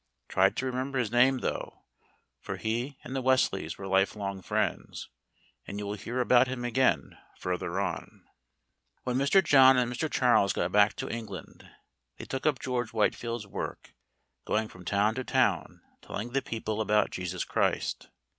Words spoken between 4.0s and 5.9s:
long friends, and you